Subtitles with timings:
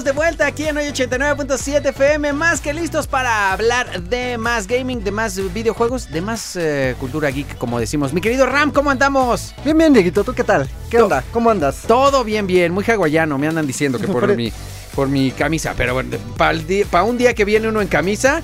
[0.00, 4.66] Estamos de vuelta aquí en hoy 89.7 FM, más que listos para hablar de más
[4.66, 8.12] gaming, de más videojuegos, de más eh, cultura geek, como decimos.
[8.12, 9.54] Mi querido Ram, ¿cómo andamos?
[9.64, 10.68] Bien, bien, Dieguito, ¿tú qué tal?
[10.90, 11.22] ¿Qué To- onda?
[11.32, 11.82] ¿Cómo andas?
[11.86, 14.50] Todo bien, bien, muy hawaiano, me andan diciendo que por Por- mi,
[14.94, 18.42] por mi camisa, pero bueno, para un día que viene uno en camisa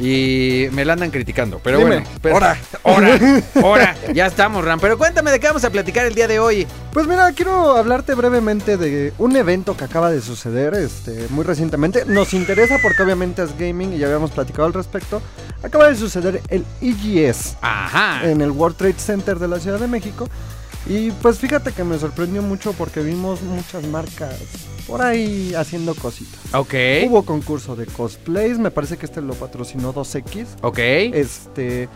[0.00, 2.06] y me la andan criticando, pero Dime, bueno.
[2.20, 2.58] pero- ahora.
[2.84, 3.18] ahora,
[3.62, 6.66] ahora, ya estamos, Ram, pero cuéntame de qué vamos a platicar el día de hoy.
[6.92, 12.04] Pues mira, quiero hablarte brevemente de un evento que acaba de suceder este, muy recientemente.
[12.06, 15.22] Nos interesa porque obviamente es gaming y ya habíamos platicado al respecto.
[15.62, 18.28] Acaba de suceder el EGS Ajá.
[18.28, 20.28] en el World Trade Center de la Ciudad de México.
[20.86, 24.34] Y pues fíjate que me sorprendió mucho porque vimos muchas marcas
[24.86, 26.40] por ahí haciendo cositas.
[26.54, 26.74] Ok.
[27.06, 30.46] Hubo concurso de cosplays, me parece que este lo patrocinó 2X.
[30.62, 30.78] Ok.
[30.78, 31.88] este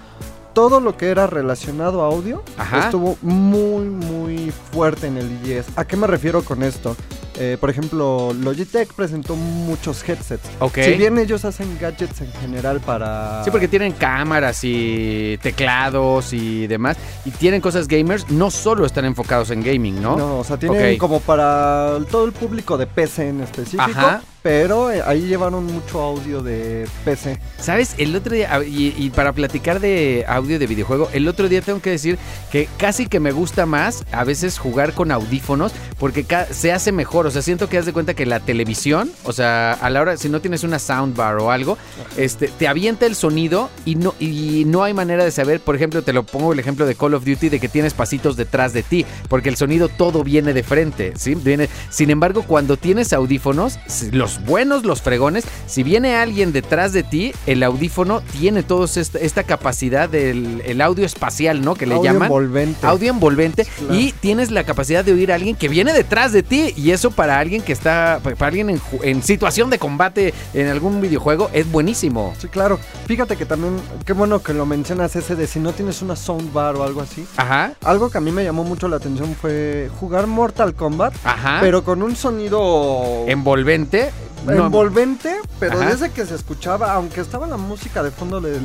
[0.55, 2.86] todo lo que era relacionado a audio Ajá.
[2.86, 5.67] estuvo muy muy fuerte en el IES.
[5.77, 6.97] ¿A qué me refiero con esto?
[7.41, 10.48] Eh, por ejemplo, Logitech presentó muchos headsets.
[10.58, 10.78] Ok.
[10.83, 13.45] Si bien ellos hacen gadgets en general para...
[13.45, 16.97] Sí, porque tienen cámaras y teclados y demás.
[17.25, 20.17] Y tienen cosas gamers, no solo están enfocados en gaming, ¿no?
[20.17, 23.83] No, o sea, tienen como para todo el público de PC en específico.
[23.83, 24.23] Ajá.
[24.49, 27.39] Pero eh, ahí llevaron mucho audio de PC.
[27.61, 27.95] ¿Sabes?
[27.99, 31.61] El otro día, ah, y, y para platicar de audio de videojuego, el otro día
[31.61, 32.17] tengo que decir
[32.51, 37.27] que casi que me gusta más a veces jugar con audífonos porque se hace mejor.
[37.27, 40.17] O sea, siento que haz de cuenta que la televisión, o sea, a la hora,
[40.17, 41.77] si no tienes una soundbar o algo,
[42.17, 45.61] este, te avienta el sonido y no, y no hay manera de saber.
[45.61, 48.39] Por ejemplo, te lo pongo el ejemplo de Call of Duty de que tienes pasitos
[48.39, 51.35] detrás de ti, porque el sonido todo viene de frente, ¿sí?
[51.35, 56.93] Viene, sin embargo, cuando tienes audífonos, si- los buenos, los fregones, si viene alguien detrás
[56.93, 61.75] de ti, el audífono tiene toda esta, esta capacidad del el audio espacial, ¿no?
[61.75, 62.27] Que le audio llaman.
[62.27, 62.87] envolvente.
[62.87, 63.95] Audio envolvente Claro.
[63.95, 67.11] y tienes la capacidad de oír a alguien que viene detrás de ti y eso
[67.11, 71.70] para alguien que está, para alguien en, en situación de combate en algún videojuego es
[71.70, 72.35] buenísimo.
[72.39, 72.79] Sí, claro.
[73.07, 76.77] Fíjate que también, qué bueno que lo mencionas ese de si no tienes una soundbar
[76.77, 77.27] o algo así.
[77.37, 81.59] Ajá, Algo que a mí me llamó mucho la atención fue jugar Mortal Kombat, ajá.
[81.61, 84.11] pero con un sonido envolvente.
[84.47, 85.91] No- envolvente, pero Ajá.
[85.91, 88.61] desde que se escuchaba, aunque estaba la música de fondo del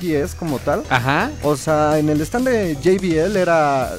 [0.00, 1.30] EGS como tal, Ajá.
[1.42, 3.90] o sea, en el stand de JBL era,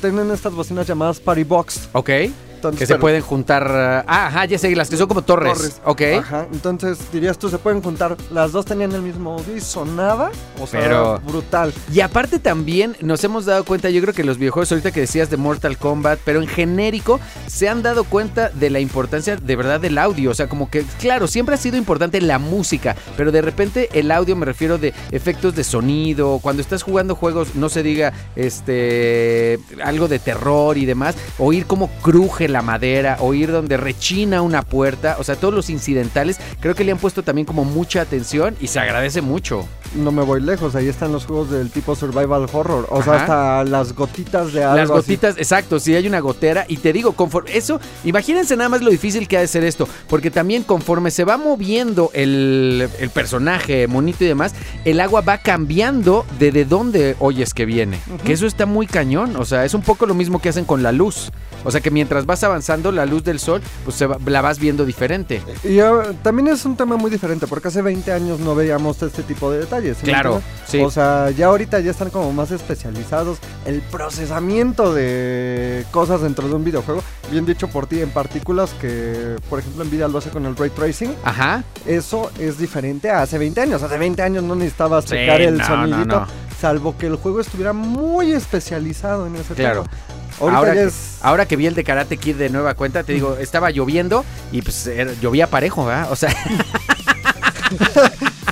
[0.00, 1.88] tenían estas bocinas llamadas Party Box.
[1.92, 2.10] Ok.
[2.60, 3.62] Entonces, Que se pero- pueden juntar.
[3.66, 5.54] uh, Ah, ajá, ya sé, las que son como torres.
[5.54, 5.80] Torres.
[5.86, 6.02] Ok.
[6.18, 10.30] Ajá, entonces dirías tú, se pueden juntar, las dos tenían el mismo audio y sonaba,
[10.60, 11.72] o sea, Pero- brutal.
[11.90, 15.30] Y aparte también nos hemos dado cuenta, yo creo que los videojuegos ahorita que decías
[15.30, 19.80] de Mortal Kombat, pero en genérico se han dado cuenta de la importancia de verdad
[19.80, 20.30] del audio.
[20.30, 24.10] O sea, como que, claro, siempre ha sido importante la música, pero de repente el
[24.10, 26.38] audio me refiero de efectos de sonido.
[26.42, 28.12] Cuando estás jugando juegos, no se diga
[28.60, 34.62] este algo de terror y demás, oír cómo cruje la madera, oír donde rechina una
[34.62, 38.56] puerta, o sea, todos los incidentales, creo que le han puesto también como mucha atención
[38.60, 39.66] y se agradece mucho.
[39.94, 43.22] No me voy lejos, ahí están los juegos del tipo survival horror, o sea, Ajá.
[43.22, 44.92] hasta las gotitas de algo Las así.
[44.92, 48.90] gotitas, exacto, si hay una gotera y te digo, conforme eso, imagínense nada más lo
[48.90, 53.88] difícil que ha de ser esto, porque también conforme se va moviendo el, el personaje,
[53.88, 58.46] monito y demás, el agua va cambiando de de dónde oyes que viene, que eso
[58.46, 61.32] está muy cañón, o sea, es un poco lo mismo que hacen con la luz,
[61.64, 64.58] o sea que mientras vas avanzando la luz del sol, pues se va- la vas
[64.58, 65.42] viendo diferente.
[65.64, 69.22] Y ah, también es un tema muy diferente, porque hace 20 años no veíamos este
[69.22, 69.96] tipo de detalles.
[69.98, 70.80] ¿sí me Claro, sí.
[70.80, 73.38] O sea, ya ahorita ya están como más especializados.
[73.66, 79.36] El procesamiento de cosas dentro de un videojuego, bien dicho por ti, en partículas que,
[79.48, 81.14] por ejemplo, Nvidia lo hace con el Ray Tracing.
[81.24, 81.64] Ajá.
[81.86, 83.82] Eso es diferente a hace 20 años.
[83.82, 86.26] Hace 20 años no necesitabas Sí, checar el no, sonidito, no, no.
[86.60, 89.82] salvo que el juego estuviera muy especializado en ese Claro.
[89.84, 89.96] tema.
[90.40, 90.94] Ahora que, es...
[91.20, 94.62] ahora que vi el de Karate Kid de nueva cuenta, te digo, estaba lloviendo y
[94.62, 96.10] pues era- llovía parejo, ¿verdad?
[96.10, 96.34] O sea,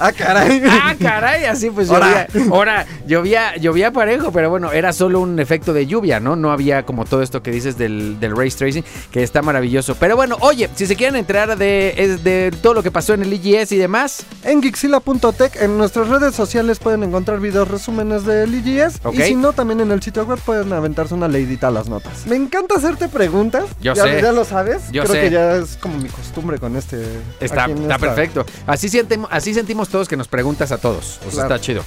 [0.00, 0.62] Ah, caray.
[0.68, 2.26] Ah, caray, así pues Ahora.
[2.32, 2.52] llovía.
[2.52, 6.36] Ahora, llovía, llovía parejo, pero bueno, era solo un efecto de lluvia, ¿no?
[6.36, 9.94] No había como todo esto que dices del, del race tracing, que está maravilloso.
[9.96, 13.32] Pero bueno, oye, si se quieren enterar de, de todo lo que pasó en el
[13.32, 19.00] EGS y demás, En Gixila.tech, en nuestras redes sociales pueden encontrar videos resúmenes del IGS.
[19.04, 19.14] Ok.
[19.14, 22.26] Y si no, también en el sitio web pueden aventarse una leidita a las notas.
[22.26, 23.64] Me encanta hacerte preguntas.
[23.80, 24.22] Yo ya, sé.
[24.22, 24.82] Ya lo sabes.
[24.92, 25.20] Yo Creo sé.
[25.22, 26.96] que ya es como mi costumbre con este.
[27.40, 28.46] está, está esta- perfecto.
[28.66, 31.18] Así, sentimos, así sentimos todos que nos preguntas a todos.
[31.18, 31.54] O sea, Claro.
[31.54, 31.84] está chido.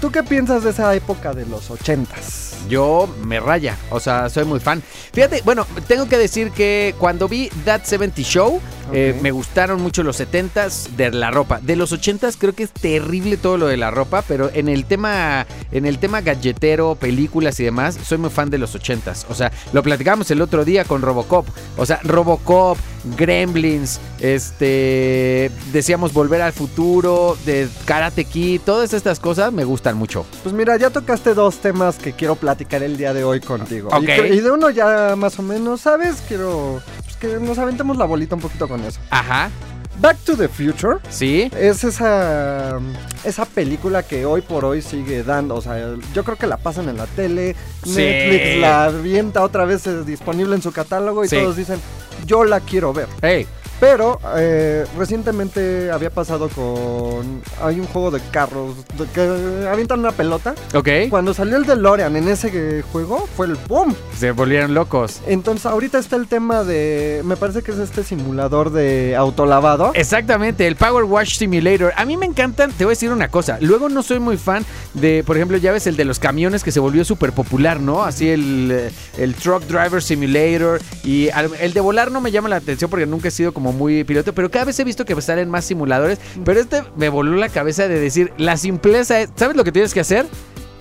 [0.00, 2.56] ¿Tú qué piensas de esa época de los ochentas?
[2.68, 4.82] Yo me raya, o sea, soy muy fan.
[5.12, 8.60] Fíjate, bueno, tengo que decir que cuando vi That 70 Show,
[8.92, 11.60] eh, me gustaron mucho los 70s de la ropa.
[11.60, 14.86] De los 80s creo que es terrible todo lo de la ropa, pero en el
[14.86, 19.26] tema en el tema galletero, películas y demás, soy muy fan de los 80s.
[19.28, 21.46] O sea, lo platicamos el otro día con Robocop.
[21.76, 22.76] O sea, Robocop,
[23.16, 30.24] Gremlins, este decíamos Volver al futuro, de Karate Kid, todas estas cosas me gustan mucho.
[30.42, 33.88] Pues mira, ya tocaste dos temas que quiero platicar el día de hoy contigo.
[33.92, 34.08] Ok.
[34.30, 36.22] Y, y de uno ya más o menos, ¿sabes?
[36.28, 39.00] Quiero pues, que nos aventemos la bolita un poquito con eso.
[39.10, 39.50] Ajá,
[40.00, 41.50] Back to the Future sí.
[41.56, 42.80] es esa,
[43.24, 45.54] esa película que hoy por hoy sigue dando.
[45.56, 47.54] O sea, yo creo que la pasan en la tele,
[47.84, 47.96] Sí.
[47.96, 51.36] Netflix la avienta otra vez es disponible en su catálogo y Sí.
[51.36, 51.78] todos dicen,
[52.26, 53.06] yo la quiero ver.
[53.20, 53.46] Hey,
[53.82, 57.42] Pero eh, recientemente había pasado con...
[57.60, 60.54] Hay un juego de carros de que avientan una pelota.
[60.72, 60.88] ok.
[61.10, 63.92] Cuando salió el DeLorean en ese juego, fue el boom.
[64.16, 65.20] Se volvieron locos.
[65.26, 67.22] Entonces ahorita está el tema de...
[67.24, 69.90] Me parece que es este simulador de autolavado.
[69.94, 71.92] Exactamente, el Power Wash Simulator.
[71.96, 73.58] A mí me encantan, te voy a decir una cosa.
[73.60, 74.64] Luego no soy muy fan
[74.94, 78.04] de, por ejemplo, ya ves el de los camiones que se volvió súper popular, ¿no?
[78.04, 80.80] Así el, eh, el Truck Driver Simulator.
[81.02, 84.04] Y el de volar no me llama la atención porque nunca he sido como muy
[84.04, 86.18] piloto, pero cada vez he visto que salen más simuladores.
[86.44, 89.94] Pero este me voló la cabeza de decir, la simpleza es, ¿sabes lo que tienes
[89.94, 90.26] que hacer?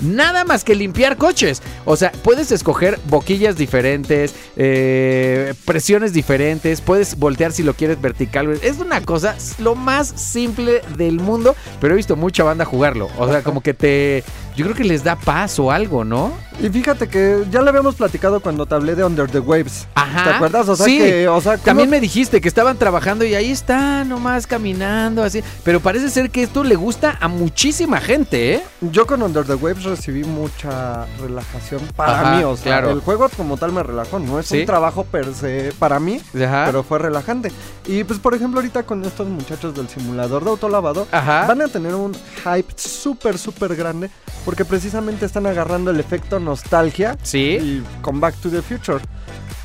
[0.02, 1.62] Nada más que limpiar coches.
[1.86, 8.60] O sea, puedes escoger boquillas diferentes, eh, presiones diferentes, puedes voltear si lo quieres vertical.
[8.64, 13.10] Es una cosa, lo más simple del mundo, pero he visto mucha banda jugarlo.
[13.18, 14.24] O sea, como que te...
[14.56, 16.34] Yo creo que les da paz o algo, ¿no?
[16.62, 19.88] Y fíjate que ya lo habíamos platicado cuando te hablé de Under the Waves.
[19.96, 20.24] Ajá.
[20.26, 20.68] ¿Te acuerdas?
[20.70, 20.98] O sea Sí.
[21.00, 21.28] que...
[21.28, 25.42] O sea, También ¿cómo- me dijiste que estaban trabajando y ahí está, nomás caminando así.
[25.64, 28.64] Pero parece ser que esto le gusta a muchísima gente, ¿eh?
[28.82, 32.44] Yo con Under the Waves recibí mucha relajación para Ajá, mí.
[32.44, 32.92] O sea, claro.
[32.92, 34.20] el juego como tal me relajó.
[34.20, 34.60] No es Sí.
[34.60, 36.66] un trabajo per se para mí, Ajá.
[36.66, 37.52] pero fue relajante.
[37.88, 41.46] Y pues, por ejemplo, ahorita con estos muchachos del simulador de autolavado, Ajá.
[41.48, 42.14] van a tener un
[42.44, 44.12] hype súper, súper grande.
[44.46, 47.18] Porque precisamente están agarrando el efecto nostalgia.
[47.24, 47.58] Sí.
[47.62, 49.00] Y con Back to the Future.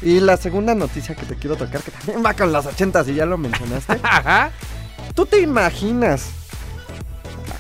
[0.02, 3.14] Y la segunda noticia que te quiero tocar, que también va con las ochentas y
[3.14, 3.98] ya lo mencionaste.
[4.02, 4.50] Ajá.
[5.14, 6.26] ¿Tú te imaginas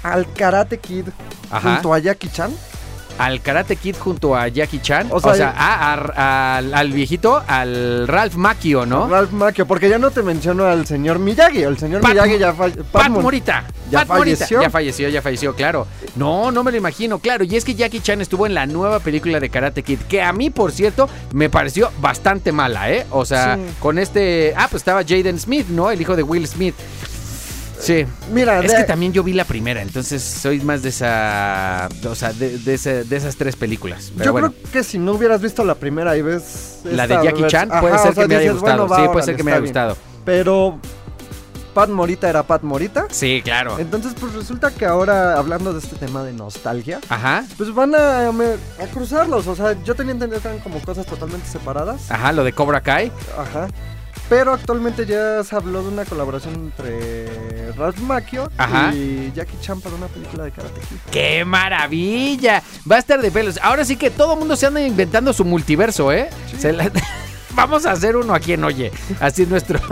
[0.02, 1.06] al Karate Kid
[1.50, 1.74] Ajá.
[1.74, 2.52] junto a Jackie Chan?
[3.18, 5.08] Al Karate Kid junto a Jackie Chan.
[5.10, 9.08] O O sea, a- a- al, viejito, al Ralph Macchio, ¿no?
[9.08, 11.62] Ralph Macchio, porque ya no te menciono al señor Miyagi.
[11.62, 12.84] El señor Pat- Miyagi ya falleció.
[12.84, 13.64] Pat Morita.
[13.90, 14.36] ¿Ya Pat Morita.
[14.38, 14.62] falleció?
[14.62, 15.86] Ya falleció, ya falleció, claro.
[16.16, 17.44] No, no me lo imagino, claro.
[17.44, 20.32] Y es que Jackie Chan estuvo en la nueva película de Karate Kid, que a
[20.32, 23.06] mí, por cierto, me pareció bastante mala, ¿eh?
[23.10, 23.62] O sea, Sí.
[23.80, 24.54] con este...
[24.56, 25.90] Ah, pues estaba Jaden Smith, ¿no?
[25.90, 26.74] El hijo de Will Smith.
[27.78, 28.06] Sí.
[28.32, 31.88] Mira, Es de- que también yo vi la primera, entonces soy más de esa...
[32.08, 34.10] O sea, de, de ese- de esas tres películas.
[34.14, 34.52] Pero yo bueno.
[34.52, 36.80] creo que si no hubieras visto la primera y ves.
[36.84, 38.86] La de Jackie Chan Ajá, puede ser o sea, que me haya dices, gustado.
[38.86, 39.72] bueno, va, sí, puede ser que me haya bien.
[39.72, 39.96] gustado.
[40.24, 40.78] Pero
[41.74, 43.06] Pat Morita era Pat Morita.
[43.10, 43.78] Sí, claro.
[43.78, 47.44] Entonces, pues resulta que ahora, hablando de este tema de nostalgia, Ajá.
[47.58, 49.46] pues van a, a cruzarlos.
[49.46, 52.10] O sea, yo tenía entendido que eran como cosas totalmente separadas.
[52.10, 53.12] Ajá, lo de Cobra Kai.
[53.38, 53.68] Ajá.
[54.28, 58.92] Pero actualmente ya se habló de una colaboración entre Ralph Macchio Ajá.
[58.92, 60.96] y Jackie Chan para una película de Karate Kid.
[61.12, 62.60] ¡Qué maravilla!
[62.90, 63.58] Va a estar de pelos.
[63.62, 66.28] Ahora sí que todo el mundo se anda inventando su multiverso, ¿eh?
[66.58, 66.90] Se la-
[67.54, 68.90] Vamos a hacer uno aquí en Oye.
[69.20, 69.78] Así es nuestro.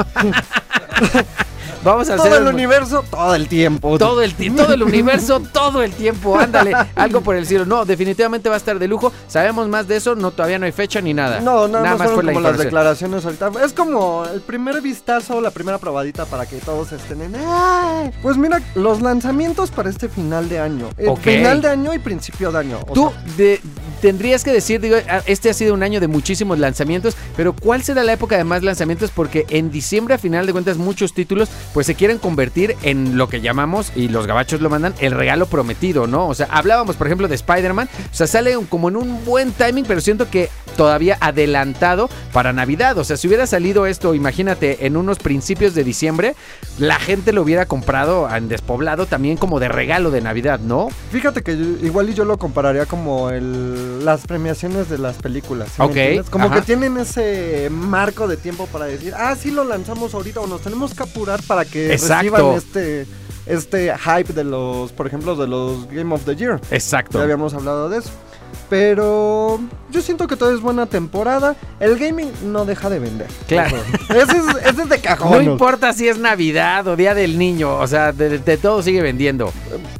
[1.84, 3.98] Vamos a hacer Todo el un- universo, todo el tiempo.
[3.98, 6.38] todo el, ti- todo el universo, todo el tiempo.
[6.38, 7.66] Ándale, algo por el cielo.
[7.66, 9.12] No, definitivamente va a estar de lujo.
[9.28, 10.14] Sabemos más de eso.
[10.14, 11.40] No, todavía no hay fecha ni nada.
[11.40, 13.50] No, nada, más, fueron fue la como las declaraciones ahorita.
[13.64, 17.34] Es como el primer vistazo, la primera probadita para que todos estén en...
[17.46, 18.10] ¡Ay!
[18.22, 20.88] Pues mira, los lanzamientos para este final de año.
[20.96, 21.20] Eh, Ok.
[21.20, 22.78] Final de año y principio de año.
[22.94, 23.60] Tú, sea, de-
[24.04, 27.82] tendrías que decir, digo, ah, este ha sido un año de muchísimos lanzamientos, pero ¿cuál
[27.82, 29.10] será la época de más lanzamientos?
[29.10, 33.30] Porque en diciembre, a final de cuentas, muchos títulos pues se quieren convertir en lo
[33.30, 36.28] que llamamos, y los gabachos lo mandan, el regalo prometido, ¿no?
[36.28, 39.86] O sea, hablábamos, por ejemplo, de Spider-Man, o sea, sale como en un buen timing,
[39.86, 42.98] pero siento que todavía adelantado para Navidad.
[42.98, 46.34] O sea, si hubiera salido esto, imagínate, en unos principios de diciembre,
[46.78, 50.88] la gente lo hubiera comprado en despoblado también como de regalo de Navidad, ¿no?
[51.10, 55.70] Fíjate que igual y yo lo compararía como el, las premiaciones de las películas.
[56.30, 56.54] Como ajá.
[56.54, 60.62] que tienen ese marco de tiempo para decir, ah, sí lo lanzamos ahorita o nos
[60.62, 62.30] tenemos que apurar para que Exacto.
[62.30, 63.06] reciban este,
[63.46, 66.60] este hype de los, por ejemplo, de los Game of the Year.
[66.70, 67.18] Exacto.
[67.18, 68.10] Ya habíamos hablado de eso.
[68.70, 71.56] Pero yo siento que todo es buena temporada.
[71.80, 73.28] El gaming no deja de vender.
[73.46, 73.76] Claro.
[74.10, 75.32] Ese es, ese es de cajón.
[75.32, 79.02] No importa si es Navidad o Día del Niño, o sea, de, de todo sigue
[79.02, 79.52] vendiendo.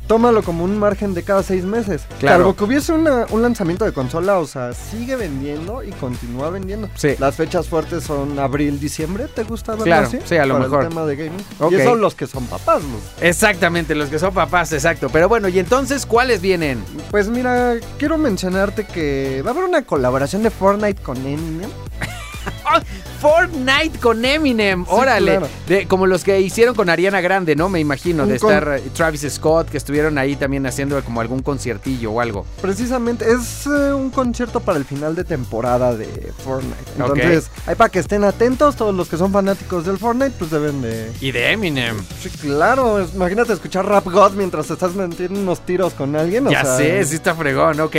[0.07, 2.03] Tómalo como un margen de cada seis meses.
[2.21, 2.39] Claro.
[2.39, 6.89] Salvo que hubiese una- un lanzamiento de consola, o sea, sigue vendiendo y continúa vendiendo.
[6.95, 7.15] Sí.
[7.19, 9.27] Las fechas fuertes son abril, diciembre.
[9.35, 10.19] ¿Te gusta verlo Claro, así?
[10.25, 10.83] sí, a lo Para mejor.
[10.85, 11.45] El tema de gaming.
[11.73, 12.97] Y son los que son papás, ¿no?
[13.27, 15.09] Exactamente, los que son papás, exacto.
[15.11, 16.83] Pero bueno, ¿y entonces cuáles vienen?
[17.11, 21.71] Pues mira, quiero mencionarte que va a haber una colaboración de Fortnite con Eminem.
[23.25, 25.33] Fortnite con Eminem, órale.
[25.33, 25.49] claro.
[25.67, 27.71] De- como los que hicieron con Ariana Grande, ¿no?
[27.71, 31.23] Me imagino, Un de con- estar eh, Travis Scott, que estuvieron ahí también haciendo como
[31.23, 32.45] algún conciertillo o algo.
[32.61, 36.77] Precisamente, es eh, un concierto para el final de temporada de Fortnite.
[36.99, 40.83] Entonces, ahí para que estén atentos, todos los que son fanáticos del Fortnite, pues deben
[40.83, 41.11] de...
[41.21, 41.97] Y de Eminem.
[42.21, 46.47] Sí, claro, imagínate escuchar Rap God mientras estás metiendo unos tiros con alguien.
[46.47, 47.97] o ya sea, sé, sí está fregón, ¿ok?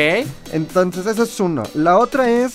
[0.53, 1.63] Entonces, esa es uno.
[1.73, 2.53] La otra es,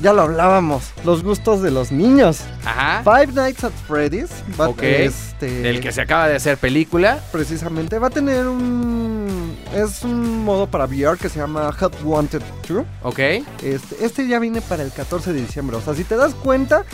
[0.00, 2.40] ya lo hablábamos, los gustos de los niños.
[2.64, 3.02] Ajá.
[3.04, 4.82] Five Nights at Freddy's, va, Ok.
[4.82, 7.18] este, Del que se acaba de hacer película.
[7.32, 12.42] precisamente va a tener un, es un modo para VR que se llama Hot Wanted
[12.68, 12.84] 2.
[13.02, 13.18] ¿Ok?
[13.18, 15.76] Este, este ya viene para el 14 de diciembre.
[15.76, 16.84] O sea, si te das cuenta,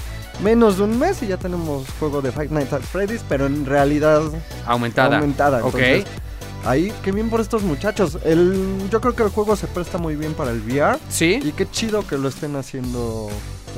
[0.42, 3.64] menos de un mes y ya tenemos juego de Five Nights at Freddy's, pero en
[3.66, 4.22] realidad
[4.66, 5.16] Aumentada.
[5.18, 5.64] aumentada.
[5.64, 5.78] Ok.
[6.66, 8.18] Ahí, qué bien por estos muchachos.
[8.24, 10.98] El, yo creo que el juego se presta muy bien para el VR.
[11.08, 11.40] Sí.
[11.44, 13.28] Y qué chido que lo estén haciendo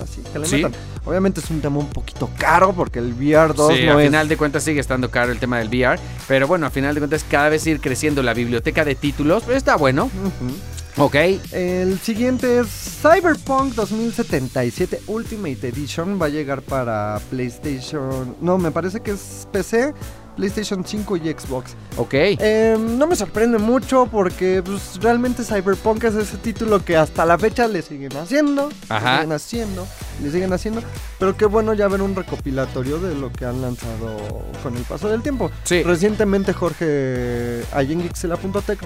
[0.02, 0.56] así, que le Sí.
[0.56, 0.72] metan.
[1.04, 4.08] Obviamente es un tema un poquito caro porque el VR 2 Sí, no a es...
[4.08, 7.00] final de cuentas sigue estando caro el tema del VR, pero bueno, a final de
[7.00, 10.04] cuentas cada vez ir creciendo la biblioteca de títulos, pero está bueno.
[10.04, 10.52] Ujú.
[10.98, 11.14] Ok,
[11.52, 12.68] El siguiente es
[13.02, 16.18] Cyberpunk 2077 Ultimate Edition.
[16.20, 18.34] Va a llegar para PlayStation.
[18.40, 19.92] No, me parece que es PC,
[20.36, 21.72] PlayStation 5 y Xbox.
[21.96, 22.14] ok.
[22.14, 27.38] Eh, no me sorprende mucho porque pues, realmente Cyberpunk es ese título que hasta la
[27.38, 29.12] fecha le siguen haciendo, Ajá.
[29.12, 29.86] le siguen haciendo,
[30.22, 30.82] le siguen haciendo.
[31.18, 34.16] Pero qué bueno ya ver un recopilatorio de lo que han lanzado
[34.62, 35.50] con el paso del tiempo.
[35.64, 35.82] Sí.
[35.82, 38.02] Recientemente Jorge allí en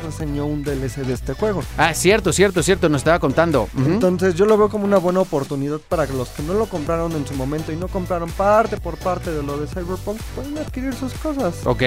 [0.00, 1.62] reseñó un DLC de este juego.
[1.76, 3.68] Ah, cierto, cierto, cierto, nos estaba contando.
[3.76, 7.12] Entonces yo lo veo como una buena oportunidad para que los que no lo compraron
[7.12, 10.94] en su momento y no compraron parte por parte de lo de Cyberpunk pueden adquirir
[10.94, 11.39] sus cosas.
[11.64, 11.82] Ok,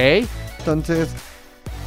[0.60, 1.10] Entonces,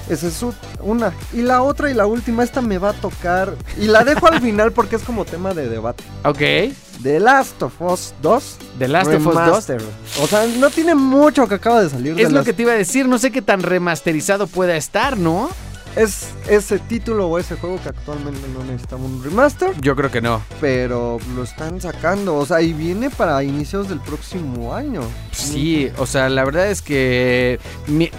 [0.09, 0.45] esa es
[0.81, 1.13] una.
[1.33, 3.55] Y la otra y la última, esta me va a tocar.
[3.81, 6.05] Y la dejo al final porque es como tema de debate.
[6.25, 6.73] ok.
[7.03, 8.57] The Last of Us 2.
[8.79, 9.35] The Last of Us 2.
[9.35, 9.83] Remaster.
[10.23, 12.15] O sea, no tiene mucho que acaba de salir.
[12.15, 14.77] de Es lo las- que te iba a decir, no sé qué tan remasterizado pueda
[14.77, 15.51] estar, ¿no?
[15.97, 19.73] Es ese título o ese juego que actualmente no necesita un remaster.
[19.81, 20.43] Yo creo que no.
[20.61, 22.37] Pero lo están sacando.
[22.37, 25.01] O sea, y viene para inicios del próximo año.
[25.33, 27.59] Sí, o sea, la verdad es que...
[27.87, 28.11] mi-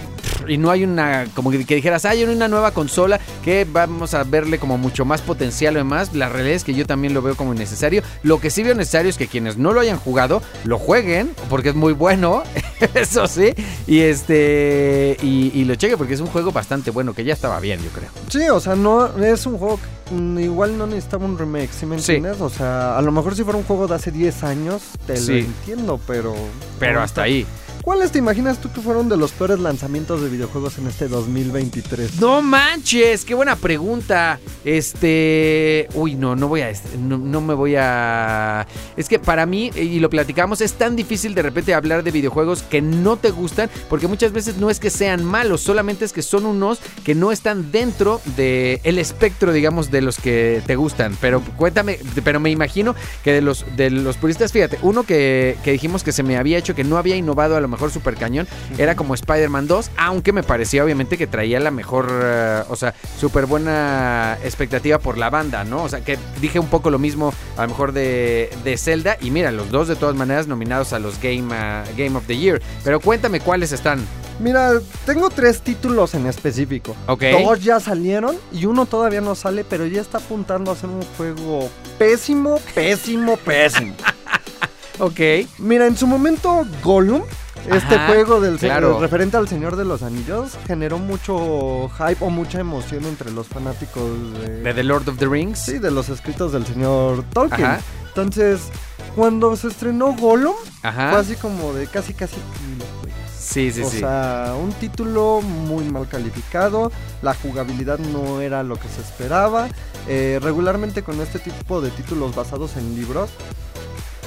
[0.46, 4.24] y no hay una, como que, que dijeras, hay una nueva consola que vamos a
[4.24, 6.14] verle como mucho más potencial o demás.
[6.14, 8.02] La realidad es que yo también lo veo como necesario.
[8.22, 11.70] Lo que sí veo necesario es que quienes no lo hayan jugado, lo jueguen, porque
[11.70, 12.44] es muy bueno,
[12.94, 13.52] eso sí.
[13.86, 17.58] Y este, y, y lo cheque porque es un juego bastante bueno, que ya estaba
[17.60, 18.08] bien, yo creo.
[18.28, 21.86] Sí, o sea, no es un juego que mm, igual no necesitaba un remake, ¿sí
[21.86, 22.14] me Sí.
[22.16, 22.40] entiendes?
[22.40, 25.34] O sea, a lo mejor si fuera un juego de hace 10 años, te lo
[25.34, 26.34] entiendo, pero...
[26.78, 27.46] Pero hasta ahí.
[27.82, 32.20] ¿Cuáles te imaginas tú que fueron de los peores lanzamientos de videojuegos en este 2023?
[32.20, 34.38] No manches, qué buena pregunta.
[34.64, 38.66] Este, uy, no, no voy a, no, no me voy a.
[38.96, 42.62] Es que para mí y lo platicamos es tan difícil de repente hablar de videojuegos
[42.62, 46.22] que no te gustan, porque muchas veces no es que sean malos, solamente es que
[46.22, 51.16] son unos que no están dentro de el espectro, digamos, de los que te gustan.
[51.20, 52.94] Pero cuéntame, pero me imagino
[53.24, 56.58] que de los de los puristas, fíjate, uno que, que dijimos que se me había
[56.58, 59.92] hecho que no había innovado a lo mejor mejor super cañón, era como Spider-Man 2,
[59.96, 65.16] aunque me parecía obviamente que traía la mejor, eh, o sea, súper buena expectativa por
[65.16, 65.84] la banda, ¿no?
[65.84, 69.30] O sea, que dije un poco lo mismo a lo mejor de, de Zelda y
[69.30, 72.60] mira, los dos de todas maneras nominados a los Game, ah, Game of the Year.
[72.82, 74.04] Pero cuéntame cuáles están.
[74.40, 74.72] Mira,
[75.04, 76.94] tengo tres títulos en específico.
[77.06, 77.24] Ok.
[77.44, 81.02] Dos ya salieron y uno todavía no sale, pero ya está apuntando a ser un
[81.16, 81.68] juego
[81.98, 83.94] pésimo, pésimo, pésimo.
[85.00, 85.20] Ok.
[85.58, 87.22] Mira, en su momento Gollum,
[87.70, 88.98] este Ajá, juego del claro.
[89.00, 94.02] referente al Señor de los Anillos, generó mucho hype o mucha emoción entre los fanáticos
[94.40, 95.58] de, De The Lord of the Rings.
[95.58, 97.64] sí, de los escritos del señor Tolkien.
[97.66, 97.80] Ajá.
[98.08, 98.60] Entonces,
[99.14, 101.10] cuando se estrenó Gollum, Ajá.
[101.10, 102.36] fue así como de casi casi
[103.00, 103.18] juegues.
[103.38, 104.00] Sí, sí, o sí.
[104.00, 109.68] sea, un título muy mal calificado, la jugabilidad no era lo que se esperaba.
[110.06, 113.30] Eh, regularmente con este tipo de títulos basados en libros,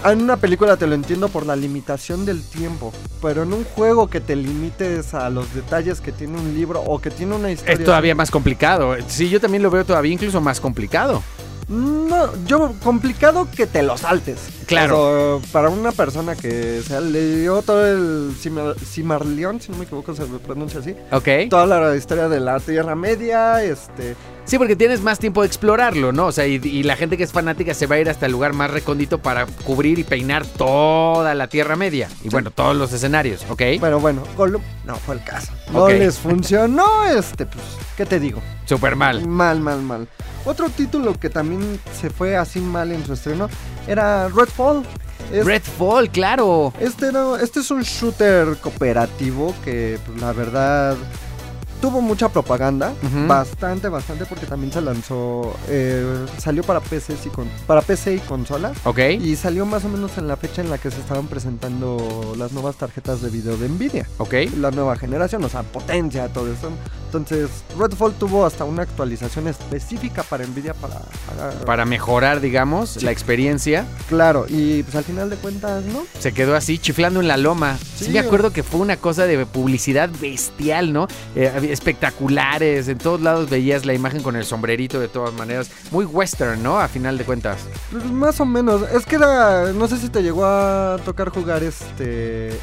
[0.05, 2.91] en una película te lo entiendo por la limitación del tiempo,
[3.21, 6.99] pero en un juego que te limites a los detalles que tiene un libro o
[6.99, 7.73] que tiene una historia...
[7.73, 8.95] es todavía más complicado.
[9.07, 11.21] Sí, yo también lo veo todavía incluso más complicado.
[11.67, 14.39] No, yo complicado que te lo saltes.
[14.71, 15.35] Claro.
[15.37, 19.85] O sea, para una persona que se leyó todo el Cimar- Cimarleón, si no me
[19.85, 21.49] equivoco se pronuncia así, Ok.
[21.49, 26.11] toda la historia de la Tierra Media, este, Sí, porque tienes más tiempo de explorarlo,
[26.11, 26.25] ¿no?
[26.25, 28.31] O sea, y, y la gente que es fanática se va a ir hasta el
[28.31, 32.09] lugar más recóndito para cubrir y peinar toda la Tierra Media.
[32.23, 33.61] Y bueno, todos los escenarios, ¿ok?
[33.79, 35.53] pero bueno, Gollum no fue el caso.
[35.71, 37.63] No les funcionó, este, pues,
[37.95, 38.41] ¿qué te digo?
[38.65, 39.25] Súper mal.
[39.27, 40.07] Mal, mal, mal.
[40.43, 43.47] Otro título que también se fue así mal en su estreno
[43.87, 44.83] era Redfall.
[45.31, 46.73] Es- Redfall, claro.
[46.79, 50.95] Este, era- este es un shooter cooperativo que pues, la verdad
[51.81, 52.93] tuvo mucha propaganda,
[53.27, 58.19] bastante, bastante, porque también se lanzó, eh, salió para PC, y con, para PC y
[58.19, 58.77] consolas.
[58.85, 58.99] Ok.
[59.19, 62.51] Y salió más o menos en la fecha en la que se estaban presentando las
[62.51, 64.07] nuevas tarjetas de video de Nvidia.
[64.19, 64.33] Ok.
[64.59, 66.69] La nueva generación, o sea, potencia, todo eso.
[67.07, 70.95] Entonces, Redfall tuvo hasta una actualización específica para Nvidia para...
[71.27, 76.03] para- Para mejorar, digamos, la experiencia, Claro, y pues al final de cuentas, ¿no?
[76.19, 77.77] se quedó así chiflando en la loma.
[77.95, 81.07] Sí, Sí, me acuerdo que fue una cosa de publicidad bestial, ¿no?
[81.35, 85.69] Eh, había espectaculares, en todos lados veías la imagen con el sombrerito de todas maneras.
[85.91, 86.79] Muy western, ¿no?
[86.79, 87.59] A final de cuentas.
[87.91, 88.81] Pues, más o menos.
[88.91, 89.71] Es que era.
[89.73, 92.49] No sé si te llegó a tocar jugar este.
[92.49, 92.59] eh,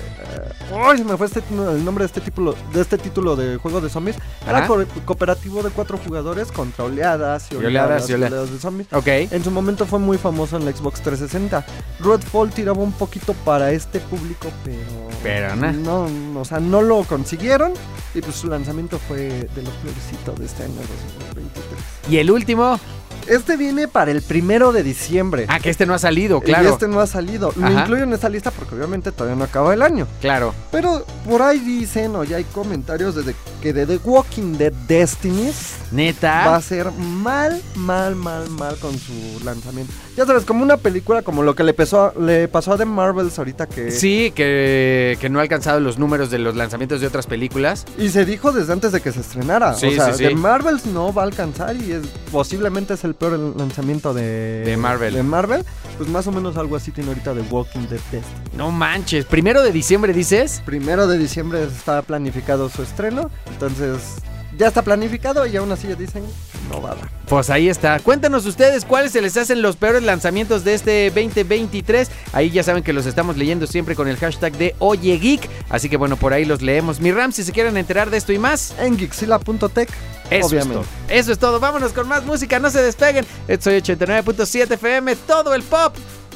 [0.74, 0.98] ¡Ay!
[0.98, 3.88] se me fue este, el nombre de este título de este título de juego de
[3.88, 4.16] zombies.
[4.46, 8.32] Era co- cooperativo de cuatro jugadores contra oleadas y Y oleadas oleadas, y y oleadas.
[8.32, 8.92] oleadas de zombies.
[8.92, 9.06] Ok.
[9.32, 11.64] En su momento fue muy famoso en la Xbox 360.
[12.00, 14.78] Redfall tiraba un poquito para este público, pero.
[15.22, 16.08] Pero, no, no,
[16.40, 17.72] o sea, no lo consiguieron.
[18.14, 19.18] Y pues su lanzamiento fue
[19.54, 21.80] de los peorcitos de este año 2023.
[22.10, 22.78] Y el último,
[23.26, 25.44] Este viene para el primero de diciembre.
[25.48, 26.70] ah, que este no ha salido, Y claro.
[26.70, 27.52] este no ha salido.
[27.56, 30.06] Lo incluyo en esta lista porque obviamente todavía no acaba el año.
[30.22, 30.54] Claro.
[30.72, 35.48] Pero por ahí dicen o ya hay comentarios de que de The Walking Dead Destiny
[35.48, 35.52] va
[35.92, 36.56] Neta.
[36.56, 39.12] a ser mal, mal, mal, mal con su
[39.44, 39.92] lanzamiento.
[40.18, 42.84] Ya sabes, como una película como lo que le pasó a, le pasó a The
[42.84, 43.92] Marvels ahorita que...
[43.92, 47.84] Sí, que, que no ha alcanzado los números de los lanzamientos de otras películas.
[47.96, 49.74] Y se dijo desde antes de que se estrenara.
[49.74, 50.24] Sí, o sea, sí, sí.
[50.24, 54.76] The Marvels no va a alcanzar y es posiblemente es el peor lanzamiento de, De
[54.76, 55.14] Marvel.
[55.14, 55.64] De Marvel.
[55.96, 58.42] Pues más o menos algo así tiene ahorita The Walking Dead Destiny.
[58.56, 59.24] No manches.
[59.24, 60.64] Primero de diciembre dices.
[60.66, 64.16] Primero de diciembre está planificado su estreno, entonces
[64.58, 66.24] ya está planificado y aún así ya dicen
[66.68, 67.08] no va a dar.
[67.28, 67.98] Pues ahí está.
[68.00, 72.10] Cuéntanos ustedes cuáles se les hacen los peores lanzamientos de este 2023.
[72.32, 75.48] Ahí ya saben que los estamos leyendo siempre con el hashtag de Oye Geek.
[75.70, 77.00] Así que bueno, por ahí los leemos.
[77.00, 79.88] Mi Ram, si se quieren enterar de esto y más, En Gixila.tech,
[80.30, 80.58] eso obviamente.
[80.58, 80.86] es todo.
[81.08, 81.60] Eso es todo.
[81.60, 82.58] Vámonos con más música.
[82.58, 83.24] No se despeguen.
[83.60, 85.16] Soy 89.7 FM.
[85.16, 85.94] Todo el pop.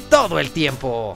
[0.09, 1.15] Todo el tiempo.